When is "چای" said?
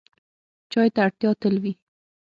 0.71-0.89